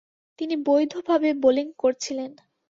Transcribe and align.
তিনি 0.39 0.55
বৈধভাবে 0.65 1.29
বোলিং 1.43 1.67
করছিলেন। 1.77 2.31